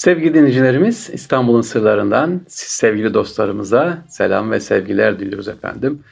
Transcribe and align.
Sevgili 0.00 0.34
dinleyicilerimiz 0.34 1.10
İstanbul'un 1.12 1.60
sırlarından 1.62 2.40
siz 2.48 2.68
sevgili 2.68 3.14
dostlarımıza 3.14 4.04
selam 4.08 4.50
ve 4.50 4.60
sevgiler 4.60 5.18
diliyoruz 5.18 5.48
efendim. 5.48 6.02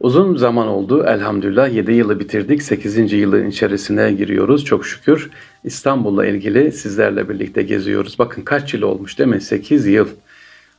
Uzun 0.00 0.36
zaman 0.36 0.68
oldu 0.68 1.04
elhamdülillah 1.06 1.74
7 1.74 1.92
yılı 1.92 2.20
bitirdik 2.20 2.62
8. 2.62 3.12
yılın 3.12 3.46
içerisine 3.46 4.12
giriyoruz 4.12 4.64
çok 4.64 4.86
şükür. 4.86 5.30
İstanbul'la 5.64 6.26
ilgili 6.26 6.72
sizlerle 6.72 7.28
birlikte 7.28 7.62
geziyoruz. 7.62 8.18
Bakın 8.18 8.42
kaç 8.42 8.74
yıl 8.74 8.82
olmuş 8.82 9.18
değil 9.18 9.30
mi? 9.30 9.40
8 9.40 9.86
yıl. 9.86 10.08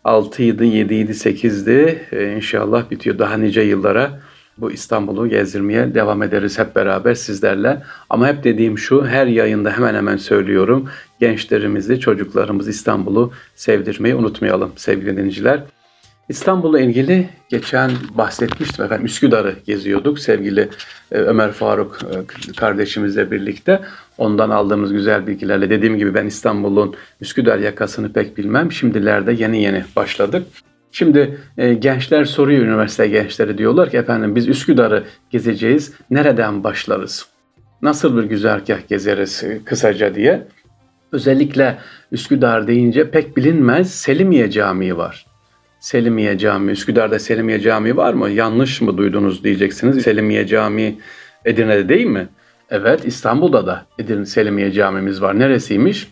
6 0.04 0.44
ydı, 0.44 0.64
7 0.64 0.94
ydi, 0.94 1.12
8'di. 1.12 2.02
Ee, 2.12 2.36
inşallah 2.36 2.92
bitiyor 2.92 3.20
daha 3.20 3.38
nice 3.38 3.62
yıllara 3.62 4.20
bu 4.58 4.72
İstanbul'u 4.72 5.30
gezdirmeye 5.30 5.94
devam 5.96 6.24
ederiz 6.24 6.60
hep 6.60 6.76
beraber 6.76 7.14
sizlerle. 7.14 7.84
Ama 8.10 8.28
hep 8.28 8.44
dediğim 8.44 8.78
şu, 8.78 9.06
her 9.06 9.28
yayında 9.28 9.72
hemen 9.72 9.96
hemen 9.96 10.18
söylüyorum. 10.18 10.90
Gençlerimizi, 11.20 12.00
çocuklarımız 12.00 12.68
İstanbul'u 12.68 13.32
sevdirmeyi 13.56 14.16
unutmayalım 14.16 14.72
sevgili 14.76 15.18
dinleyiciler. 15.18 15.64
İstanbul'la 16.30 16.80
ilgili 16.80 17.30
geçen 17.50 17.92
bahsetmiştim 18.16 18.86
efendim. 18.86 19.06
Üsküdar'ı 19.06 19.56
geziyorduk 19.66 20.20
sevgili 20.20 20.70
e, 21.12 21.18
Ömer 21.18 21.52
Faruk 21.52 22.00
e, 22.04 22.54
kardeşimizle 22.54 23.32
birlikte. 23.32 23.82
Ondan 24.18 24.50
aldığımız 24.50 24.94
güzel 24.94 25.28
bilgilerle 25.28 25.70
dediğim 25.70 25.98
gibi 25.98 26.14
ben 26.14 26.26
İstanbul'un 26.26 26.96
Üsküdar 27.22 27.60
yakasını 27.60 28.14
pek 28.14 28.38
bilmem. 28.38 28.72
Şimdilerde 28.72 29.34
yeni 29.34 29.64
yeni 29.64 29.86
başladık. 29.96 30.48
Şimdi 30.98 31.38
e, 31.58 31.74
gençler 31.74 32.26
soruyor 32.26 32.66
üniversite 32.66 33.08
gençleri 33.08 33.58
diyorlar 33.58 33.90
ki 33.90 33.98
efendim 33.98 34.36
biz 34.36 34.48
Üsküdar'ı 34.48 35.04
gezeceğiz. 35.30 35.94
Nereden 36.10 36.64
başlarız? 36.64 37.26
Nasıl 37.82 38.18
bir 38.18 38.24
güzergah 38.24 38.88
gezeriz 38.88 39.44
e, 39.44 39.60
kısaca 39.66 40.16
diye. 40.16 40.48
Özellikle 41.12 41.78
Üsküdar 42.12 42.68
deyince 42.68 43.12
pek 43.12 43.38
bilinmez 43.38 43.96
Selimiye 43.96 44.52
Camii 44.52 44.98
var. 44.98 45.26
Selimiye 45.80 46.38
Camii, 46.38 46.72
Üsküdar'da 46.72 47.20
Selimiye 47.20 47.60
Camii 47.60 47.98
var 47.98 48.14
mı? 48.14 48.30
Yanlış 48.30 48.82
mı 48.82 48.98
duydunuz 48.98 49.44
diyeceksiniz. 49.44 50.04
Selimiye 50.04 50.48
Camii 50.48 51.00
Edirne'de 51.46 51.90
değil 51.90 52.06
mi? 52.06 52.28
Evet 52.70 53.06
İstanbul'da 53.06 53.68
da 53.68 53.86
Edirne 54.00 54.26
Selimiye 54.26 54.72
Camimiz 54.72 55.22
var. 55.22 55.40
Neresiymiş? 55.40 56.08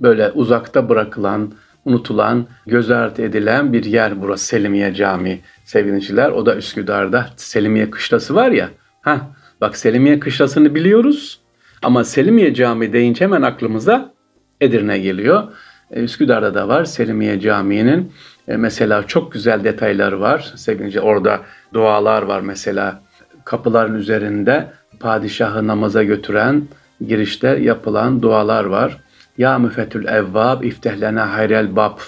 Böyle 0.00 0.30
uzakta 0.30 0.88
bırakılan, 0.88 1.52
unutulan, 1.86 2.46
göz 2.66 2.90
ardı 2.90 3.22
edilen 3.22 3.72
bir 3.72 3.84
yer 3.84 4.22
burası 4.22 4.46
Selimiye 4.46 4.94
Camii 4.94 5.40
sevgiliciler. 5.64 6.30
O 6.30 6.46
da 6.46 6.56
Üsküdar'da 6.56 7.26
Selimiye 7.36 7.90
Kışlası 7.90 8.34
var 8.34 8.50
ya. 8.50 8.68
Ha, 9.02 9.30
bak 9.60 9.76
Selimiye 9.76 10.20
Kışlası'nı 10.20 10.74
biliyoruz 10.74 11.40
ama 11.82 12.04
Selimiye 12.04 12.54
Camii 12.54 12.92
deyince 12.92 13.24
hemen 13.24 13.42
aklımıza 13.42 14.12
Edirne 14.60 14.98
geliyor. 14.98 15.42
E, 15.90 16.02
Üsküdar'da 16.02 16.54
da 16.54 16.68
var 16.68 16.84
Selimiye 16.84 17.40
Camii'nin 17.40 18.12
e, 18.48 18.56
mesela 18.56 19.06
çok 19.06 19.32
güzel 19.32 19.64
detayları 19.64 20.20
var. 20.20 20.52
Sevgili 20.56 21.00
orada 21.00 21.40
dualar 21.74 22.22
var 22.22 22.40
mesela 22.40 23.02
kapıların 23.44 23.94
üzerinde 23.94 24.66
padişahı 25.00 25.66
namaza 25.66 26.02
götüren 26.02 26.68
girişte 27.06 27.48
yapılan 27.48 28.22
dualar 28.22 28.64
var. 28.64 29.00
Ya 29.38 29.58
müfetül 29.58 30.06
evvab 30.06 30.62
iftehlena 30.62 31.32
hayrel 31.32 31.76
bab. 31.76 31.98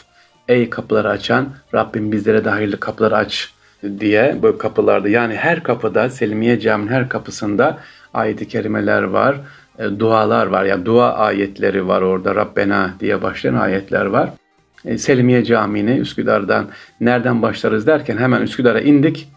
Ey 0.49 0.71
kapıları 0.71 1.09
açan 1.09 1.49
Rabbim 1.75 2.13
bizlere 2.13 2.45
de 2.45 2.51
hayırlı 2.51 2.81
kapıları 2.81 3.17
aç 3.17 3.53
diye 4.01 4.37
bu 4.43 4.59
kapılarda 4.59 5.09
yani 5.09 5.35
her 5.35 5.63
kapıda 5.63 6.11
Selimiye 6.11 6.61
Camii'nin 6.61 6.93
her 6.93 7.09
kapısında 7.09 7.79
ayet-i 8.15 8.49
kerimeler 8.49 9.03
var, 9.03 9.37
e, 9.79 9.85
dualar 9.99 10.47
var. 10.47 10.63
Ya 10.63 10.69
yani 10.69 10.87
dua 10.87 11.15
ayetleri 11.15 11.89
var 11.89 12.03
orada 12.03 12.35
Rabbena 12.35 12.95
diye 13.01 13.23
başlayan 13.23 13.55
ayetler 13.55 14.07
var. 14.07 14.31
E, 14.85 14.99
Selimiye 14.99 15.45
Camii'ni 15.45 15.99
Üsküdar'dan 15.99 16.67
nereden 17.01 17.43
başlarız 17.43 17.87
derken 17.87 18.17
hemen 18.17 18.43
Üsküdar'a 18.43 18.81
indik. 18.81 19.29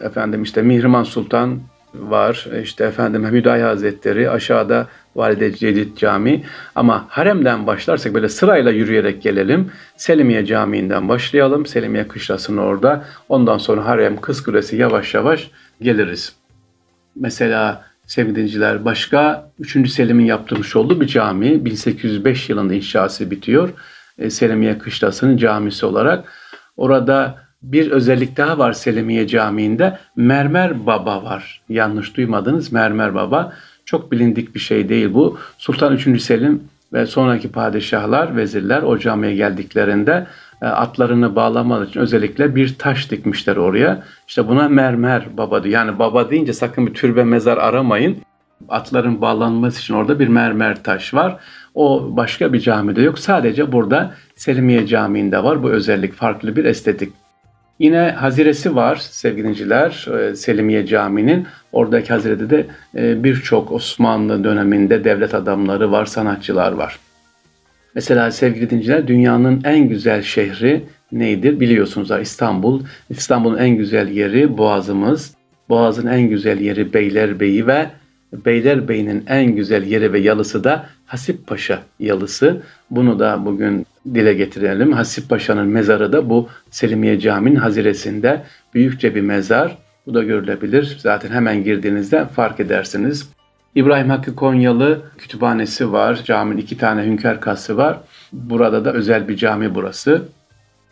Efendim 0.00 0.42
işte 0.42 0.62
Mihrimah 0.62 1.04
Sultan 1.04 1.60
var. 1.94 2.46
İşte 2.62 2.84
efendim 2.84 3.26
Hüdayi 3.26 3.62
Hazretleri 3.62 4.30
aşağıda 4.30 4.86
Valide 5.18 5.56
Cedid 5.56 5.96
Camii. 5.96 6.44
Ama 6.74 7.06
haremden 7.08 7.66
başlarsak 7.66 8.14
böyle 8.14 8.28
sırayla 8.28 8.70
yürüyerek 8.70 9.22
gelelim. 9.22 9.70
Selimiye 9.96 10.46
Camii'nden 10.46 11.08
başlayalım. 11.08 11.66
Selimiye 11.66 12.08
Kışlası'nın 12.08 12.58
orada. 12.58 13.04
Ondan 13.28 13.58
sonra 13.58 13.84
harem 13.84 14.20
Kız 14.20 14.42
Kulesi 14.42 14.76
yavaş 14.76 15.14
yavaş 15.14 15.50
geliriz. 15.82 16.32
Mesela 17.16 17.84
sevgili 18.06 18.84
başka 18.84 19.50
3. 19.58 19.90
Selim'in 19.90 20.24
yaptırmış 20.24 20.76
olduğu 20.76 21.00
bir 21.00 21.06
cami 21.06 21.64
1805 21.64 22.48
yılında 22.48 22.74
inşası 22.74 23.30
bitiyor. 23.30 23.68
E, 24.18 24.30
Selimiye 24.30 24.78
Kışlası'nın 24.78 25.36
camisi 25.36 25.86
olarak. 25.86 26.32
Orada 26.76 27.38
bir 27.62 27.90
özellik 27.90 28.36
daha 28.36 28.58
var 28.58 28.72
Selimiye 28.72 29.26
Camii'nde. 29.26 29.98
Mermer 30.16 30.86
Baba 30.86 31.24
var. 31.24 31.60
Yanlış 31.68 32.16
duymadınız 32.16 32.72
Mermer 32.72 33.14
Baba. 33.14 33.52
Çok 33.88 34.12
bilindik 34.12 34.54
bir 34.54 34.60
şey 34.60 34.88
değil 34.88 35.14
bu. 35.14 35.38
Sultan 35.58 35.94
3. 35.94 36.22
Selim 36.22 36.62
ve 36.92 37.06
sonraki 37.06 37.52
padişahlar, 37.52 38.36
vezirler 38.36 38.82
o 38.82 38.98
camiye 38.98 39.34
geldiklerinde 39.34 40.26
e, 40.62 40.66
atlarını 40.66 41.36
bağlamak 41.36 41.88
için 41.88 42.00
özellikle 42.00 42.54
bir 42.56 42.74
taş 42.78 43.10
dikmişler 43.10 43.56
oraya. 43.56 44.02
İşte 44.28 44.48
buna 44.48 44.68
mermer 44.68 45.26
baba 45.36 45.64
diyor. 45.64 45.74
Yani 45.74 45.98
baba 45.98 46.30
deyince 46.30 46.52
sakın 46.52 46.86
bir 46.86 46.94
türbe 46.94 47.24
mezar 47.24 47.56
aramayın. 47.56 48.16
Atların 48.68 49.20
bağlanması 49.20 49.80
için 49.80 49.94
orada 49.94 50.18
bir 50.18 50.28
mermer 50.28 50.82
taş 50.82 51.14
var. 51.14 51.36
O 51.74 52.16
başka 52.16 52.52
bir 52.52 52.60
camide 52.60 53.02
yok. 53.02 53.18
Sadece 53.18 53.72
burada 53.72 54.14
Selimiye 54.36 54.86
Camii'nde 54.86 55.44
var 55.44 55.62
bu 55.62 55.70
özellik. 55.70 56.14
Farklı 56.14 56.56
bir 56.56 56.64
estetik. 56.64 57.12
Yine 57.78 58.10
haziresi 58.10 58.74
var 58.74 58.96
sevgiliciler 58.96 60.06
e, 60.20 60.36
Selimiye 60.36 60.86
Camii'nin. 60.86 61.46
Oradaki 61.72 62.08
hazirede 62.08 62.50
de 62.50 62.66
e, 62.96 63.24
birçok 63.24 63.72
Osmanlı 63.72 64.44
döneminde 64.44 65.04
devlet 65.04 65.34
adamları 65.34 65.92
var, 65.92 66.06
sanatçılar 66.06 66.72
var. 66.72 66.98
Mesela 67.94 68.30
sevgili 68.30 68.70
dinciler 68.70 69.08
dünyanın 69.08 69.60
en 69.64 69.88
güzel 69.88 70.22
şehri 70.22 70.84
neydir? 71.12 71.60
Biliyorsunuz 71.60 72.10
İstanbul. 72.22 72.82
İstanbul'un 73.10 73.58
en 73.58 73.70
güzel 73.70 74.08
yeri 74.08 74.58
Boğazımız. 74.58 75.34
Boğaz'ın 75.68 76.06
en 76.06 76.22
güzel 76.22 76.60
yeri 76.60 76.94
Beylerbeyi 76.94 77.66
ve 77.66 77.86
Beylerbeyi'nin 78.32 79.24
en 79.28 79.46
güzel 79.56 79.82
yeri 79.82 80.12
ve 80.12 80.18
yalısı 80.18 80.64
da 80.64 80.86
Hasip 81.08 81.46
Paşa 81.46 81.82
yalısı. 82.00 82.62
Bunu 82.90 83.18
da 83.18 83.44
bugün 83.44 83.86
dile 84.14 84.34
getirelim. 84.34 84.92
Hasip 84.92 85.28
Paşa'nın 85.28 85.68
mezarı 85.68 86.12
da 86.12 86.30
bu 86.30 86.48
Selimiye 86.70 87.20
Camii'nin 87.20 87.56
haziresinde 87.56 88.42
büyükçe 88.74 89.14
bir 89.14 89.20
mezar. 89.20 89.78
Bu 90.06 90.14
da 90.14 90.22
görülebilir. 90.22 90.96
Zaten 91.00 91.30
hemen 91.30 91.64
girdiğinizde 91.64 92.26
fark 92.26 92.60
edersiniz. 92.60 93.28
İbrahim 93.74 94.10
Hakkı 94.10 94.36
Konyalı 94.36 95.02
kütüphanesi 95.18 95.92
var. 95.92 96.20
Caminin 96.24 96.60
iki 96.60 96.78
tane 96.78 97.04
hünkâr 97.04 97.40
kası 97.40 97.76
var. 97.76 97.98
Burada 98.32 98.84
da 98.84 98.92
özel 98.92 99.28
bir 99.28 99.36
cami 99.36 99.74
burası. 99.74 100.22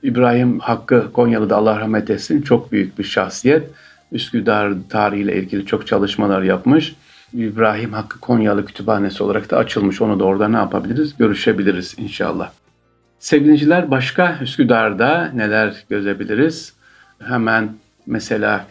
İbrahim 0.02 0.58
Hakkı 0.58 1.12
Konyalı 1.12 1.50
da 1.50 1.56
Allah 1.56 1.80
rahmet 1.80 2.10
etsin 2.10 2.42
çok 2.42 2.72
büyük 2.72 2.98
bir 2.98 3.04
şahsiyet. 3.04 3.70
Üsküdar 4.12 4.72
tarihiyle 4.88 5.36
ilgili 5.36 5.66
çok 5.66 5.86
çalışmalar 5.86 6.42
yapmış. 6.42 6.94
İbrahim 7.32 7.92
Hakkı 7.92 8.20
Konyalı 8.20 8.64
Kütüphanesi 8.64 9.22
olarak 9.22 9.50
da 9.50 9.56
açılmış. 9.56 10.02
Onu 10.02 10.20
da 10.20 10.24
orada 10.24 10.48
ne 10.48 10.56
yapabiliriz? 10.56 11.16
Görüşebiliriz 11.16 11.94
inşallah. 11.98 12.50
Sevgiliciler 13.18 13.90
başka 13.90 14.38
Üsküdar'da 14.42 15.30
neler 15.34 15.84
görebiliriz? 15.90 16.72
Hemen 17.18 17.68
mesela 18.06 18.66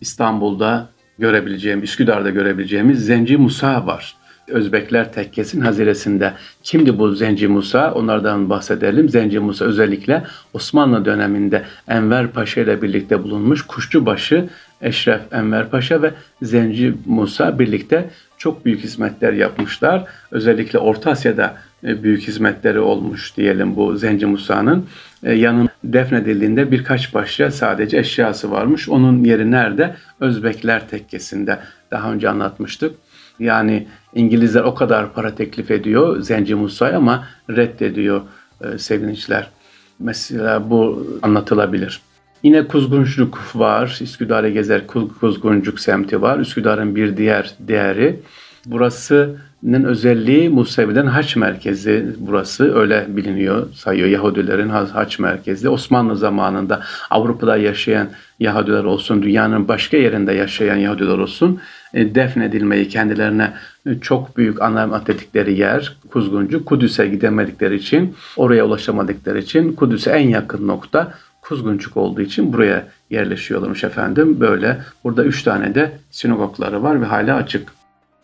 İstanbul'da 0.00 0.88
görebileceğim, 1.18 1.82
Üsküdar'da 1.82 2.30
görebileceğimiz 2.30 3.06
Zenci 3.06 3.36
Musa 3.36 3.86
var. 3.86 4.16
Özbekler 4.48 5.12
tekkesin 5.12 5.60
haziresinde. 5.60 6.32
Kimdi 6.62 6.98
bu 6.98 7.14
Zenci 7.14 7.48
Musa? 7.48 7.94
Onlardan 7.94 8.50
bahsedelim. 8.50 9.08
Zenci 9.08 9.38
Musa 9.38 9.64
özellikle 9.64 10.24
Osmanlı 10.52 11.04
döneminde 11.04 11.64
Enver 11.88 12.26
Paşa 12.26 12.60
ile 12.60 12.82
birlikte 12.82 13.22
bulunmuş 13.22 13.66
Kuşçubaşı 13.66 14.48
Eşref 14.82 15.20
Enver 15.32 15.70
Paşa 15.70 16.02
ve 16.02 16.10
Zenci 16.42 16.94
Musa 17.06 17.58
birlikte 17.58 18.10
çok 18.38 18.64
büyük 18.64 18.80
hizmetler 18.80 19.32
yapmışlar. 19.32 20.04
Özellikle 20.30 20.78
Orta 20.78 21.10
Asya'da 21.10 21.56
e, 21.84 22.02
büyük 22.02 22.22
hizmetleri 22.22 22.80
olmuş 22.80 23.36
diyelim 23.36 23.76
bu 23.76 23.96
Zenci 23.96 24.26
Musa'nın. 24.26 24.86
E, 25.22 25.32
yanın 25.32 25.68
defnedildiğinde 25.84 26.70
birkaç 26.70 27.14
başça 27.14 27.50
sadece 27.50 27.98
eşyası 27.98 28.50
varmış. 28.50 28.88
Onun 28.88 29.24
yeri 29.24 29.50
nerede? 29.50 29.94
Özbekler 30.20 30.88
tekkesinde. 30.88 31.58
Daha 31.90 32.12
önce 32.12 32.28
anlatmıştık. 32.28 32.94
Yani 33.38 33.86
İngilizler 34.14 34.62
o 34.62 34.74
kadar 34.74 35.12
para 35.12 35.34
teklif 35.34 35.70
ediyor 35.70 36.20
Zenci 36.20 36.54
Musa'ya 36.54 36.96
ama 36.96 37.26
reddediyor 37.50 38.20
e, 38.64 38.78
sevgiliciler. 38.78 39.50
Mesela 39.98 40.70
bu 40.70 41.06
anlatılabilir. 41.22 42.00
Yine 42.42 42.68
Kuzguncuk 42.68 43.38
var. 43.54 43.98
Üsküdar'ı 44.00 44.48
gezer 44.48 44.86
Kuzguncuk 45.20 45.80
semti 45.80 46.22
var. 46.22 46.38
Üsküdar'ın 46.38 46.96
bir 46.96 47.16
diğer 47.16 47.54
değeri 47.60 48.20
Burasının 48.66 49.84
özelliği 49.84 50.48
Musevi'den 50.48 51.06
haç 51.06 51.36
merkezi 51.36 52.06
burası 52.18 52.74
öyle 52.74 53.06
biliniyor 53.08 53.72
sayıyor 53.74 54.08
Yahudilerin 54.08 54.68
haç 54.68 55.18
merkezi. 55.18 55.68
Osmanlı 55.68 56.16
zamanında 56.16 56.80
Avrupa'da 57.10 57.56
yaşayan 57.56 58.08
Yahudiler 58.40 58.84
olsun 58.84 59.22
dünyanın 59.22 59.68
başka 59.68 59.96
yerinde 59.96 60.32
yaşayan 60.32 60.76
Yahudiler 60.76 61.18
olsun 61.18 61.60
e, 61.94 62.14
defnedilmeyi 62.14 62.88
kendilerine 62.88 63.52
çok 64.00 64.36
büyük 64.36 64.62
anlam 64.62 64.92
atletikleri 64.92 65.58
yer 65.58 65.96
Kuzguncu 66.10 66.64
Kudüs'e 66.64 67.06
gidemedikleri 67.06 67.76
için 67.76 68.14
oraya 68.36 68.66
ulaşamadıkları 68.66 69.38
için 69.38 69.72
Kudüs'e 69.72 70.10
en 70.10 70.28
yakın 70.28 70.68
nokta 70.68 71.12
Kuzguncuk 71.50 71.96
olduğu 71.96 72.20
için 72.20 72.52
buraya 72.52 72.84
yerleşiyorlarmış 73.10 73.84
efendim. 73.84 74.40
Böyle 74.40 74.78
burada 75.04 75.24
üç 75.24 75.42
tane 75.42 75.74
de 75.74 75.92
sinagogları 76.10 76.82
var 76.82 77.00
ve 77.00 77.04
hala 77.04 77.36
açık. 77.36 77.68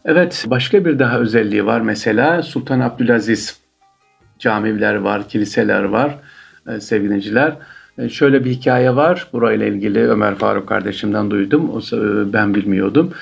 Evet 0.05 0.45
başka 0.47 0.85
bir 0.85 0.99
daha 0.99 1.19
özelliği 1.19 1.67
var. 1.67 1.81
Mesela 1.81 2.43
Sultan 2.43 2.81
Abdülaziz 2.81 3.61
camiler 4.39 4.95
var, 4.95 5.29
kiliseler 5.29 5.83
var 5.83 6.19
e, 6.69 6.81
sevgiliciler. 6.81 7.57
E, 7.99 8.09
şöyle 8.09 8.45
bir 8.45 8.51
hikaye 8.51 8.97
var. 8.97 9.27
Burayla 9.33 9.67
ilgili 9.67 10.09
Ömer 10.09 10.35
Faruk 10.35 10.69
kardeşimden 10.69 11.31
duydum. 11.31 11.83
E, 11.93 12.33
ben 12.33 12.55
bilmiyordum. 12.55 13.13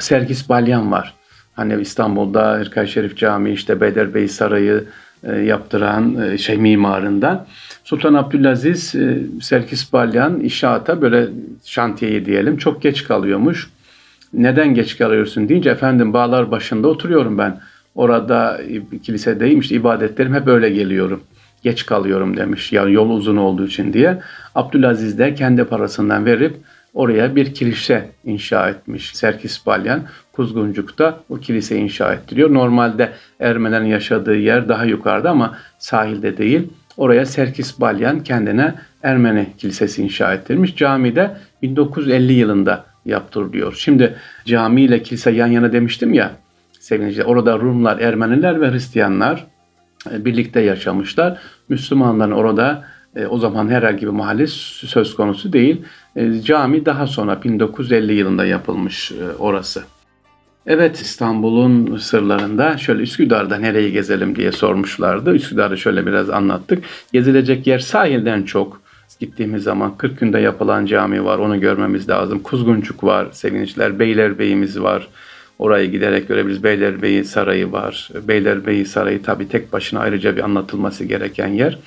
Sergis 0.00 0.48
Balyan 0.48 0.92
var. 0.92 1.14
Hani 1.52 1.80
İstanbul'da 1.80 2.54
Hırkay 2.54 2.86
Şerif 2.86 3.16
Camii 3.16 3.52
işte 3.52 3.80
Beylerbeyi 3.80 4.28
Sarayı 4.28 4.84
yaptıran 5.44 6.36
şey 6.36 6.56
mimarından. 6.56 7.46
Sultan 7.84 8.14
Abdülaziz 8.14 8.94
e, 8.94 9.18
Serkis 9.42 9.92
Balyan 9.92 10.40
inşaata 10.40 11.02
böyle 11.02 11.28
şantiyeyi 11.64 12.26
diyelim 12.26 12.56
çok 12.56 12.82
geç 12.82 13.04
kalıyormuş. 13.04 13.70
Neden 14.32 14.74
geç 14.74 14.98
kalıyorsun 14.98 15.48
deyince 15.48 15.70
efendim 15.70 16.12
bağlar 16.12 16.50
başında 16.50 16.88
oturuyorum 16.88 17.38
ben. 17.38 17.60
Orada 17.94 18.60
kilisedeyim 19.02 19.60
işte 19.60 19.74
ibadetlerim 19.74 20.34
hep 20.34 20.48
öyle 20.48 20.70
geliyorum. 20.70 21.22
Geç 21.62 21.86
kalıyorum 21.86 22.36
demiş. 22.36 22.72
Yani 22.72 22.92
yol 22.92 23.10
uzun 23.10 23.36
olduğu 23.36 23.66
için 23.66 23.92
diye. 23.92 24.18
Abdülaziz 24.54 25.18
de 25.18 25.34
kendi 25.34 25.64
parasından 25.64 26.26
verip 26.26 26.56
oraya 26.94 27.36
bir 27.36 27.54
kilise 27.54 28.08
inşa 28.24 28.68
etmiş. 28.68 29.16
Serkis 29.16 29.66
Balyan 29.66 30.02
Kuzguncuk'ta 30.32 31.20
o 31.28 31.36
kilise 31.36 31.76
inşa 31.76 32.12
ettiriyor. 32.12 32.54
Normalde 32.54 33.12
Ermenilerin 33.40 33.84
yaşadığı 33.84 34.36
yer 34.36 34.68
daha 34.68 34.84
yukarıda 34.84 35.30
ama 35.30 35.58
sahilde 35.78 36.36
değil. 36.36 36.68
Oraya 37.00 37.26
Serkis 37.26 37.80
Balyan 37.80 38.22
kendine 38.22 38.74
Ermeni 39.02 39.46
kilisesi 39.58 40.02
inşa 40.02 40.34
ettirmiş. 40.34 40.76
Camide 40.76 41.36
1950 41.62 42.32
yılında 42.32 42.84
yaptırılıyor. 43.04 43.74
Şimdi 43.78 44.14
cami 44.44 44.82
ile 44.82 45.02
kilise 45.02 45.30
yan 45.30 45.46
yana 45.46 45.72
demiştim 45.72 46.14
ya 46.14 46.32
sevgili 46.80 47.24
Orada 47.24 47.58
Rumlar, 47.58 47.98
Ermeniler 47.98 48.60
ve 48.60 48.70
Hristiyanlar 48.70 49.46
e, 50.10 50.24
birlikte 50.24 50.60
yaşamışlar. 50.60 51.38
Müslümanların 51.68 52.30
orada 52.30 52.84
e, 53.16 53.26
o 53.26 53.38
zaman 53.38 53.68
herhangi 53.68 54.02
bir 54.02 54.12
mahalle 54.12 54.46
söz 54.46 55.14
konusu 55.14 55.52
değil. 55.52 55.82
E, 56.16 56.40
cami 56.40 56.86
daha 56.86 57.06
sonra 57.06 57.42
1950 57.42 58.12
yılında 58.12 58.44
yapılmış 58.44 59.12
orası. 59.38 59.82
Evet 60.66 61.00
İstanbul'un 61.00 61.96
sırlarında 61.96 62.78
şöyle 62.78 63.02
Üsküdar'da 63.02 63.58
nereyi 63.58 63.92
gezelim 63.92 64.36
diye 64.36 64.52
sormuşlardı. 64.52 65.34
Üsküdar'ı 65.34 65.78
şöyle 65.78 66.06
biraz 66.06 66.30
anlattık. 66.30 66.84
Gezilecek 67.12 67.66
yer 67.66 67.78
sahilden 67.78 68.42
çok. 68.42 68.80
Gittiğimiz 69.20 69.62
zaman 69.62 69.96
40 69.96 70.20
günde 70.20 70.38
yapılan 70.38 70.86
cami 70.86 71.24
var 71.24 71.38
onu 71.38 71.60
görmemiz 71.60 72.08
lazım. 72.08 72.38
Kuzguncuk 72.38 73.04
var 73.04 73.26
sevinçler. 73.32 73.98
Beylerbeyi'miz 73.98 74.80
var. 74.80 75.08
Oraya 75.58 75.84
giderek 75.84 76.28
görebiliriz. 76.28 76.64
Beylerbeyi 76.64 77.24
Sarayı 77.24 77.72
var. 77.72 78.10
Beylerbeyi 78.28 78.86
Sarayı 78.86 79.22
tabii 79.22 79.48
tek 79.48 79.72
başına 79.72 80.00
ayrıca 80.00 80.36
bir 80.36 80.42
anlatılması 80.42 81.04
gereken 81.04 81.48
yer. 81.48 81.78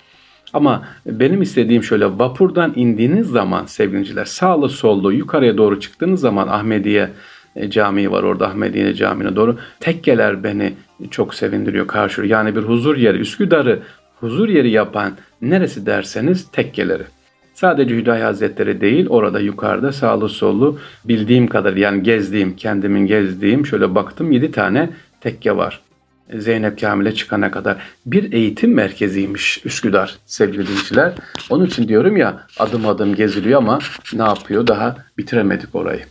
Ama 0.54 0.88
benim 1.06 1.42
istediğim 1.42 1.84
şöyle 1.84 2.06
vapurdan 2.06 2.74
indiğiniz 2.76 3.28
zaman 3.28 3.66
sevgiliciler 3.66 4.26
sağlı 4.26 4.70
sollu 4.70 5.14
yukarıya 5.14 5.58
doğru 5.58 5.80
çıktığınız 5.80 6.22
zaman 6.22 6.48
Ahmediye 6.48 7.10
Camii 7.70 8.12
var 8.12 8.24
orada 8.24 8.48
Ahmediye 8.48 8.94
Camii'ne 8.94 9.36
doğru. 9.36 9.58
Tekkeler 9.80 10.44
beni 10.44 10.74
çok 11.12 11.36
sevindiriyor 11.36 11.88
karşı. 11.88 12.22
Yani 12.22 12.56
bir 12.56 12.62
huzur 12.62 12.98
yeri 12.98 13.18
Üsküdar'ı 13.18 13.80
huzur 14.20 14.50
yeri 14.50 14.70
yapan 14.70 15.12
neresi 15.42 15.86
derseniz 15.86 16.52
tekkeleri. 16.52 17.04
Sadece 17.54 17.96
Hüdayi 17.96 18.24
Hazretleri 18.24 18.82
değil 18.82 19.08
orada 19.10 19.40
yukarıda 19.40 19.92
sağlı 19.92 20.30
sollu 20.30 20.80
bildiğim 21.06 21.48
kadar 21.48 21.76
yani 21.76 22.04
gezdiğim 22.04 22.56
kendimin 22.56 23.06
gezdiğim 23.06 23.66
şöyle 23.66 23.96
baktım 23.96 24.32
7 24.32 24.52
tane 24.52 24.90
tekke 25.22 25.58
var. 25.58 25.82
Zeynep 26.34 26.82
Kamil'e 26.82 27.12
çıkana 27.14 27.52
kadar 27.52 27.78
bir 28.06 28.34
eğitim 28.34 28.74
merkeziymiş 28.74 29.66
Üsküdar 29.66 30.16
sevgili 30.26 30.68
dinleyiciler. 30.68 31.14
Onun 31.50 31.66
için 31.66 31.88
diyorum 31.88 32.18
ya 32.18 32.48
adım 32.60 32.88
adım 32.88 33.16
geziliyor 33.16 33.58
ama 33.58 33.80
ne 34.14 34.24
yapıyor 34.24 34.68
daha 34.68 34.96
bitiremedik 35.18 35.76
orayı. 35.76 36.02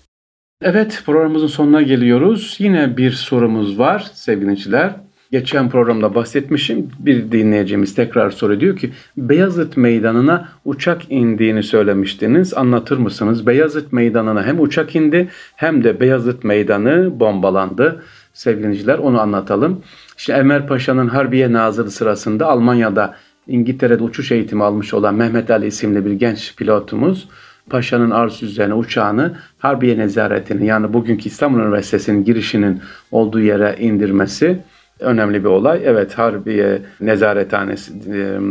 Evet 0.64 1.03
programımızın 1.06 1.47
sonuna 1.47 1.82
geliyoruz. 1.82 2.56
Yine 2.59 2.97
bir 2.97 3.11
sorumuz 3.11 3.79
var 3.79 4.11
sevgili 4.14 4.43
dinleyiciler. 4.43 4.93
Geçen 5.31 5.70
programda 5.70 6.14
bahsetmişim. 6.14 6.91
Bir 6.99 7.32
dinleyicimiz 7.32 7.94
tekrar 7.94 8.31
soruyor. 8.31 8.61
Diyor 8.61 8.76
ki 8.76 8.91
Beyazıt 9.17 9.76
Meydanı'na 9.76 10.49
uçak 10.64 11.03
indiğini 11.11 11.62
söylemiştiniz. 11.62 12.55
Anlatır 12.55 12.99
mısınız? 12.99 13.47
Beyazıt 13.47 13.93
Meydanı'na 13.93 14.47
hem 14.47 14.61
uçak 14.61 14.97
indi 14.97 15.29
hem 15.56 15.85
de 15.85 16.00
Beyazıt 16.00 16.44
Meydanı 16.44 17.20
bombalandı. 17.20 18.03
Sevgili 18.32 18.94
onu 18.94 19.20
anlatalım. 19.20 19.82
İşte 20.19 20.32
Enver 20.32 20.67
Paşa'nın 20.67 21.08
Harbiye 21.08 21.53
Nazırı 21.53 21.91
sırasında 21.91 22.47
Almanya'da 22.47 23.17
İngiltere'de 23.47 24.03
uçuş 24.03 24.32
eğitimi 24.32 24.65
almış 24.65 24.94
olan 24.94 25.15
Mehmet 25.15 25.50
Ali 25.50 25.67
isimli 25.67 26.06
bir 26.06 26.12
genç 26.12 26.56
pilotumuz 26.56 27.29
Paşa'nın 27.70 28.11
arzu 28.11 28.47
üzerine 28.47 28.75
uçağını 28.75 29.37
Harbiye 29.59 29.99
Nezaretini 29.99 30.67
yani 30.67 30.93
bugünkü 30.93 31.29
İstanbul 31.29 31.59
Üniversitesi'nin 31.59 32.25
girişinin 32.25 32.81
olduğu 33.11 33.41
yere 33.41 33.76
indirmesi 33.79 34.59
önemli 35.00 35.44
bir 35.44 35.49
olay. 35.49 35.81
Evet 35.85 36.19
Harbiye 36.19 36.82
Nezarethanesi 37.00 37.93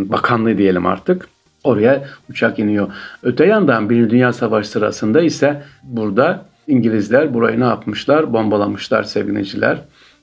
Bakanlığı 0.09 0.57
diyelim 0.57 0.85
artık. 0.85 1.27
Oraya 1.63 2.03
uçak 2.29 2.59
iniyor. 2.59 2.87
Öte 3.23 3.45
yandan 3.45 3.89
Birinci 3.89 4.09
Dünya 4.09 4.33
Savaşı 4.33 4.69
sırasında 4.69 5.21
ise 5.21 5.63
burada 5.83 6.45
İngilizler 6.67 7.33
burayı 7.33 7.59
ne 7.59 7.63
yapmışlar? 7.63 8.33
Bombalamışlar 8.33 9.03
sevgiliciler. 9.03 9.77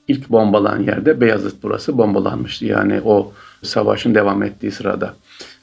İlk 0.07 0.29
bombalanan 0.29 0.83
yerde 0.83 1.21
Beyazıt 1.21 1.63
burası 1.63 1.97
bombalanmıştı. 1.97 2.65
Yani 2.65 3.01
o 3.05 3.31
savaşın 3.63 4.15
devam 4.15 4.43
ettiği 4.43 4.71
sırada. 4.71 5.13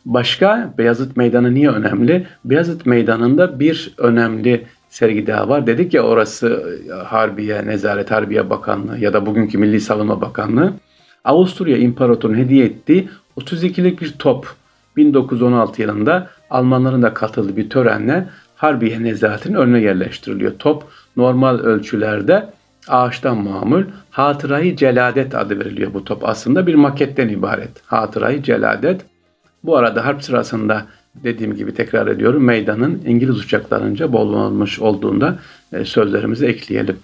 Başka 0.06 0.74
Beyazıt 0.78 1.16
Meydanı 1.16 1.54
niye 1.54 1.70
önemli? 1.70 2.26
Beyazıt 2.44 2.86
Meydanı'nda 2.86 3.60
bir 3.60 3.94
önemli 3.98 4.66
sergi 4.88 5.26
daha 5.26 5.48
var. 5.48 5.66
Dedik 5.66 5.94
ya 5.94 6.02
orası 6.02 6.78
Harbiye, 7.06 7.66
Nezaret 7.66 8.10
Harbiye 8.10 8.50
Bakanlığı 8.50 8.98
ya 8.98 9.12
da 9.12 9.26
bugünkü 9.26 9.58
Milli 9.58 9.80
Savunma 9.80 10.20
Bakanlığı. 10.20 10.72
Avusturya 11.24 11.76
İmparatorluğu'nun 11.76 12.38
hediye 12.38 12.66
ettiği 12.66 13.08
32'lik 13.36 14.00
bir 14.00 14.12
top 14.18 14.46
1916 14.96 15.82
yılında 15.82 16.30
Almanların 16.50 17.02
da 17.02 17.14
katıldığı 17.14 17.56
bir 17.56 17.70
törenle 17.70 18.28
Harbiye 18.56 19.02
Nezaret'in 19.02 19.54
önüne 19.54 19.80
yerleştiriliyor. 19.80 20.52
Top 20.58 20.84
normal 21.16 21.58
ölçülerde 21.58 22.46
ağaçtan 22.88 23.36
mamul 23.36 23.82
Hatırayı 24.10 24.76
Celadet 24.76 25.34
adı 25.34 25.58
veriliyor 25.58 25.94
bu 25.94 26.04
top. 26.04 26.28
Aslında 26.28 26.66
bir 26.66 26.74
maketten 26.74 27.28
ibaret. 27.28 27.70
Hatırayı 27.86 28.42
Celadet. 28.42 29.15
Bu 29.66 29.76
arada 29.76 30.04
harp 30.04 30.22
sırasında 30.22 30.86
dediğim 31.14 31.56
gibi 31.56 31.74
tekrar 31.74 32.06
ediyorum 32.06 32.44
meydanın 32.44 33.02
İngiliz 33.06 33.38
uçaklarınca 33.38 34.12
bollanmış 34.12 34.80
olduğunda 34.80 35.38
e, 35.72 35.84
sözlerimizi 35.84 36.46
ekleyelim. 36.46 36.96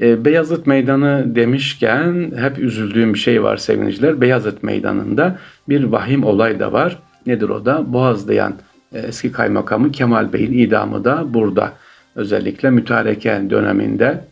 E, 0.00 0.24
Beyazıt 0.24 0.66
Meydanı 0.66 1.34
demişken 1.34 2.32
hep 2.36 2.58
üzüldüğüm 2.58 3.14
bir 3.14 3.18
şey 3.18 3.42
var 3.42 3.56
sevgiliciler. 3.56 4.20
Beyazıt 4.20 4.62
Meydanı'nda 4.62 5.38
bir 5.68 5.84
vahim 5.84 6.24
olay 6.24 6.60
da 6.60 6.72
var. 6.72 6.98
Nedir 7.26 7.48
o 7.48 7.64
da? 7.64 7.92
Boğazlayan 7.92 8.54
e, 8.92 8.98
eski 8.98 9.32
kaymakamı 9.32 9.92
Kemal 9.92 10.32
Bey'in 10.32 10.58
idamı 10.58 11.04
da 11.04 11.34
burada. 11.34 11.72
Özellikle 12.14 12.70
mütareke 12.70 13.42
döneminde 13.50 14.24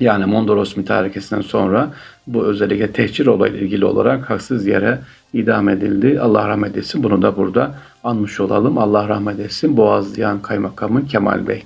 yani 0.00 0.24
Mondros 0.26 0.76
mütarekesinden 0.76 1.42
sonra 1.42 1.90
bu 2.26 2.44
özellikle 2.44 2.92
tehcir 2.92 3.26
olayla 3.26 3.58
ilgili 3.58 3.84
olarak 3.84 4.30
haksız 4.30 4.66
yere 4.66 4.98
idam 5.32 5.68
edildi. 5.68 6.20
Allah 6.20 6.48
rahmet 6.48 6.76
etsin. 6.76 7.02
Bunu 7.02 7.22
da 7.22 7.36
burada 7.36 7.74
anmış 8.04 8.40
olalım. 8.40 8.78
Allah 8.78 9.08
rahmet 9.08 9.40
etsin. 9.40 9.76
Boğazlayan 9.76 10.42
Kaymakamı 10.42 11.06
Kemal 11.06 11.46
Bey. 11.48 11.62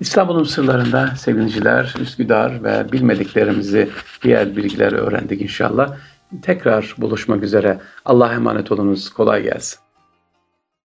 İstanbul'un 0.00 0.44
sırlarında 0.44 1.06
sevgiliciler, 1.16 1.94
Üsküdar 2.00 2.64
ve 2.64 2.92
bilmediklerimizi, 2.92 3.88
diğer 4.22 4.56
bilgileri 4.56 4.96
öğrendik 4.96 5.42
inşallah. 5.42 5.96
Tekrar 6.42 6.94
buluşmak 6.98 7.42
üzere. 7.42 7.78
Allah'a 8.04 8.34
emanet 8.34 8.72
olunuz. 8.72 9.10
Kolay 9.10 9.42
gelsin. 9.42 9.87